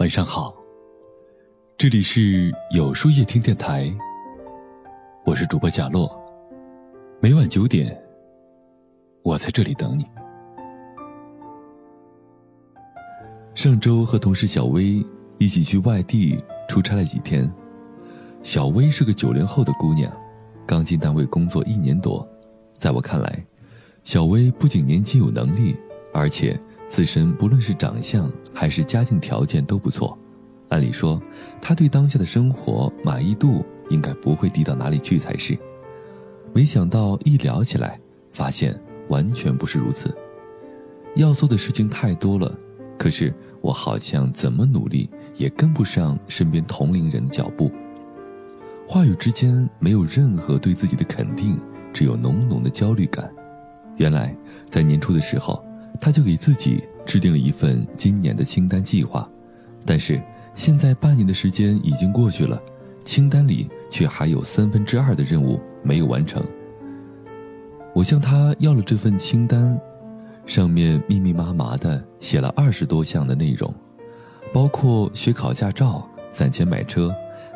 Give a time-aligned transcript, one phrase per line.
[0.00, 0.54] 晚上好，
[1.76, 3.92] 这里是有书夜听电台，
[5.26, 6.10] 我是主播贾洛。
[7.20, 8.02] 每晚九点，
[9.22, 10.06] 我在这里等你。
[13.54, 15.04] 上周和同事小薇
[15.36, 17.52] 一起去外地出差了几天。
[18.42, 20.10] 小薇是个九零后的姑娘，
[20.66, 22.26] 刚进单位工作一年多。
[22.78, 23.46] 在我看来，
[24.02, 25.76] 小薇不仅年轻有能力，
[26.14, 26.58] 而且
[26.90, 30.18] 自身不论是长相还是家境条件都不错。
[30.70, 31.22] 按理说，
[31.62, 35.56] 他对当下的生活满意度应该不会低到哪里去才是。
[36.52, 37.98] 没想到一聊起来，
[38.32, 40.12] 发现完全不是如此。
[41.14, 42.52] 要做的事情太多了，
[42.98, 47.70] 可是我好像怎么努力也跟不上身边同龄人的脚步。
[48.86, 51.56] 话语之间没有任何对自己的肯定，
[51.92, 53.32] 只有浓浓的焦虑感。
[53.96, 55.64] 原来在年初的时候，
[56.00, 59.28] 他就给自己制定了一份今年的清单计划，
[59.84, 60.22] 但是
[60.54, 62.60] 现在半年的时间已经过去了，
[63.04, 65.60] 清单里却还有三分之二的任务。
[65.82, 66.44] 没有完成。
[67.94, 69.80] 我向他要了这份清单，
[70.44, 73.74] 上面密密麻麻的写了二十多项的内容，
[74.52, 77.10] 包括学考驾照、攒钱买车、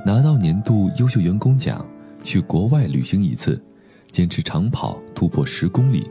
[0.06, 1.86] 拿到年度优秀员工奖、
[2.22, 3.62] 去国外旅行一次、
[4.10, 6.10] 坚持长跑突破十公里、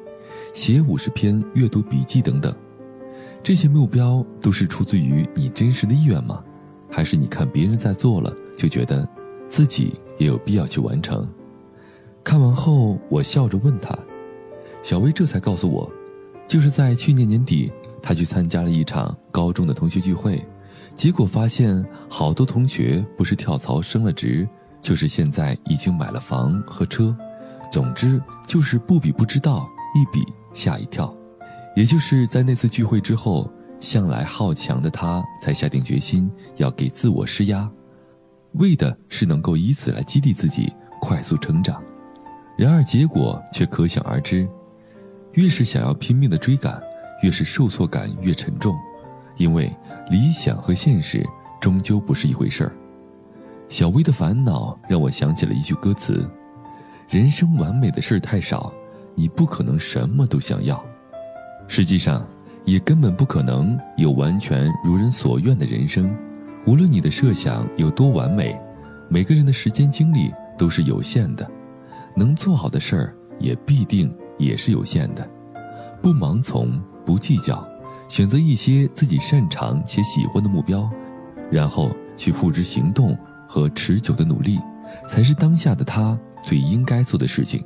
[0.53, 2.55] 写五十篇阅读笔记等等。
[3.44, 6.41] 这些目标都是出自于你真实的意愿吗？
[6.89, 9.05] 还是你看别人在做了，就觉得
[9.49, 11.27] 自己也有必要去完成？
[12.23, 13.94] 看完后，我笑着问他
[14.81, 15.91] ：“小薇这才告诉我，
[16.47, 17.69] 就是在去年年底，
[18.02, 20.41] 他去参加了一场高中的同学聚会，
[20.95, 24.47] 结果发现好多同学不是跳槽升了职，
[24.80, 27.14] 就是现在已经买了房和车，
[27.69, 31.14] 总之就是不比不知道，一比吓一跳。
[31.75, 37.69] 也就是在那次聚会之后，向来好强的他才下定决心要给自我施压，
[38.53, 40.71] 为的是能够以此来激励自己
[41.02, 41.81] 快速成长。”
[42.55, 44.48] 然而结果却可想而知，
[45.31, 46.80] 越是想要拼命的追赶，
[47.23, 48.75] 越是受挫感越沉重，
[49.37, 49.75] 因为
[50.11, 51.27] 理想和现实
[51.59, 52.75] 终究不是一回事儿。
[53.69, 56.30] 小薇的烦恼让我想起了一句歌词
[57.09, 58.71] ：“人生完美的事儿太少，
[59.15, 60.86] 你不可能什么都想要。
[61.67, 62.25] 实际上，
[62.65, 66.15] 也根本不可能有完全如人所愿的人生。
[66.65, 68.59] 无论你的设想有多完美，
[69.09, 71.49] 每个人的时间精力都是有限的。”
[72.15, 75.27] 能做好的事儿也必定也是有限的，
[75.99, 77.67] 不盲从，不计较，
[78.07, 80.87] 选择一些自己擅长且喜欢的目标，
[81.49, 84.59] 然后去付之行动和持久的努力，
[85.07, 87.65] 才是当下的他最应该做的事情。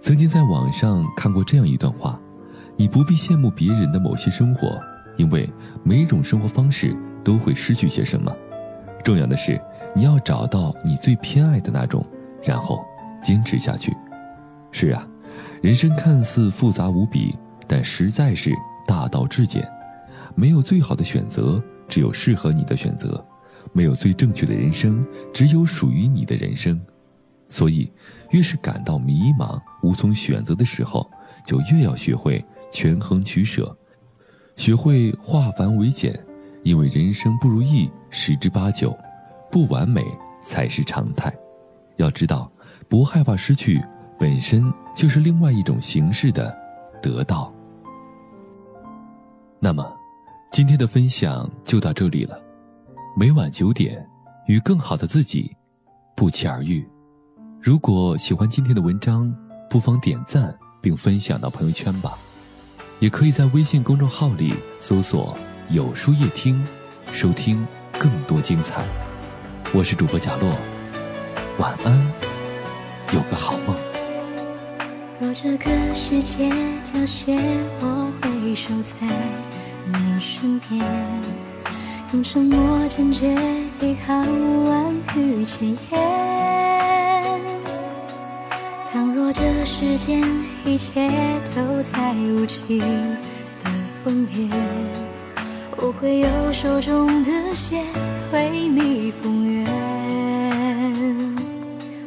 [0.00, 2.20] 曾经在网上看过这样一段话：
[2.78, 4.80] 你不必羡慕别人的某些生活，
[5.18, 5.50] 因为
[5.82, 8.34] 每种生活方式都会失去些什么。
[9.04, 9.60] 重要的是，
[9.94, 12.02] 你要找到你最偏爱的那种，
[12.42, 12.78] 然后。
[13.20, 13.92] 坚持下去，
[14.70, 15.04] 是啊，
[15.60, 18.52] 人生看似复杂无比，但实在是
[18.86, 19.68] 大道至简。
[20.36, 23.20] 没有最好的选择，只有适合你的选择；
[23.72, 26.80] 没有最正确的人生，只有属于你的人生。
[27.48, 27.90] 所以，
[28.30, 31.04] 越是感到迷茫、无从选择的时候，
[31.44, 33.76] 就越要学会权衡取舍，
[34.56, 36.18] 学会化繁为简。
[36.64, 38.96] 因为人生不如意十之八九，
[39.50, 40.04] 不完美
[40.42, 41.32] 才是常态。
[41.96, 42.50] 要知道。
[42.88, 43.82] 不害怕失去，
[44.18, 46.56] 本身就是另外一种形式的
[47.02, 47.52] 得到。
[49.60, 49.94] 那么，
[50.50, 52.40] 今天的分享就到这里了。
[53.14, 54.06] 每晚九点，
[54.46, 55.54] 与更好的自己
[56.16, 56.86] 不期而遇。
[57.60, 59.34] 如果喜欢今天的文章，
[59.68, 62.16] 不妨点赞并分享到朋友圈吧。
[63.00, 65.36] 也可以在微信公众号里搜索
[65.70, 66.66] “有书夜听”，
[67.12, 67.64] 收听
[67.96, 68.84] 更多精彩。
[69.72, 70.52] 我是主播贾洛，
[71.58, 72.04] 晚安。
[73.12, 73.76] 有个好梦。
[75.20, 76.50] 若这个世界
[76.92, 77.38] 凋谢，
[77.80, 79.06] 我会守在
[79.86, 80.84] 你身边，
[82.12, 83.36] 用沉默坚决
[83.78, 84.26] 抵抗
[84.66, 86.07] 万语千言。
[89.68, 90.18] 时间
[90.64, 91.10] 一切
[91.54, 92.80] 都在无情
[93.62, 93.70] 的
[94.02, 94.48] 崩灭，
[95.76, 97.84] 我会用手中的线
[98.32, 99.66] 为你封约。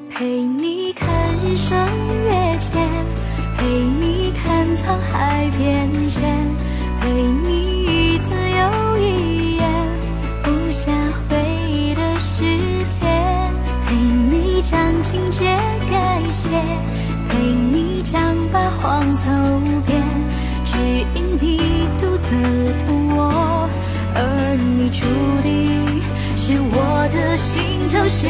[0.09, 1.07] 陪你看
[1.45, 1.77] 日升
[2.25, 2.73] 月减，
[3.55, 6.23] 陪你看沧海变迁，
[6.99, 9.63] 陪你一字又一言，
[10.41, 10.91] 不下
[11.29, 11.37] 回
[11.69, 12.43] 忆的诗
[12.99, 13.53] 篇，
[13.85, 15.45] 陪你将情节
[15.91, 16.49] 改写，
[18.51, 20.03] 把荒草无边，
[20.65, 20.77] 只
[21.15, 22.29] 因你读得
[22.85, 23.69] 懂我，
[24.13, 24.19] 而
[24.75, 25.05] 你注
[25.41, 26.01] 定
[26.35, 28.27] 是我的心头血。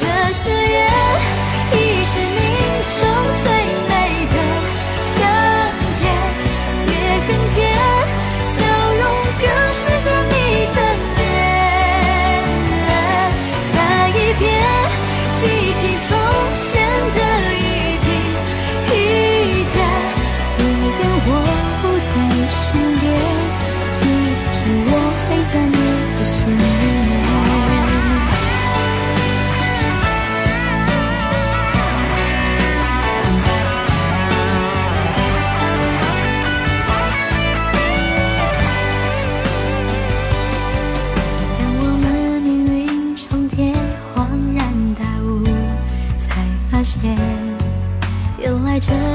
[0.00, 0.02] 这
[0.32, 0.88] 誓言
[1.72, 1.76] 已
[2.08, 2.40] 是命
[2.96, 3.00] 中
[3.44, 3.46] 最
[3.88, 3.92] 美
[4.32, 4.34] 的
[5.12, 5.20] 相
[5.92, 6.00] 见，
[6.86, 6.90] 别
[7.26, 7.60] 很甜，
[8.48, 8.54] 笑
[8.96, 9.02] 容
[9.38, 9.44] 更
[9.76, 10.34] 适合你
[10.74, 10.78] 的
[11.18, 11.20] 脸。
[13.74, 13.76] 再
[14.08, 14.40] 一遍，
[15.40, 15.42] 记
[15.74, 16.21] 起。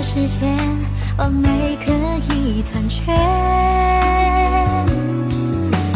[0.01, 0.57] 时间
[1.17, 1.91] 完美可
[2.33, 3.13] 以残缺，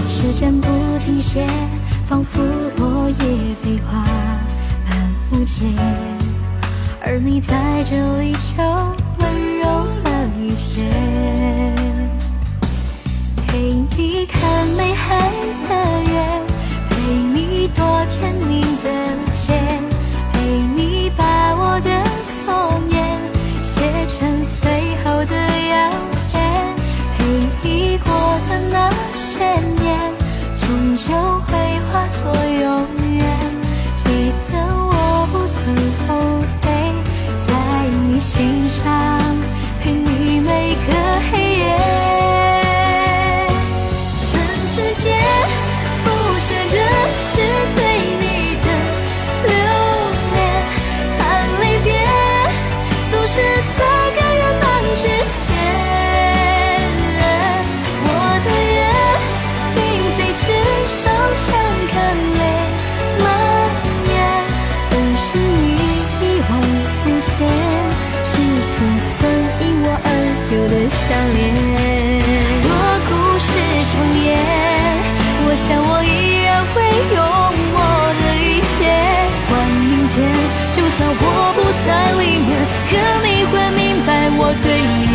[0.07, 0.67] 时间不
[0.99, 1.45] 停歇，
[2.05, 2.41] 仿佛
[2.77, 3.15] 落叶
[3.63, 4.03] 飞花
[4.85, 5.65] 般无解，
[7.01, 8.63] 而你在这里就
[9.19, 9.67] 温柔
[10.03, 10.09] 了
[10.39, 10.83] 一切，
[13.47, 15.17] 陪你看美海
[15.67, 16.41] 的月，
[16.89, 16.95] 陪
[17.33, 18.60] 你多甜蜜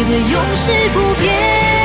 [0.04, 1.75] 的永世不变，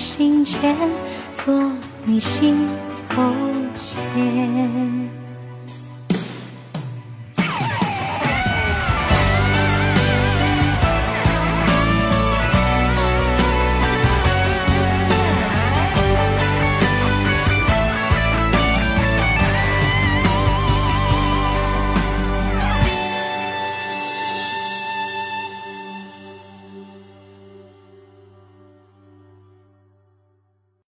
[0.00, 0.74] 心间，
[1.34, 1.54] 做
[2.06, 2.66] 你心
[3.10, 3.22] 头
[3.78, 5.19] 线。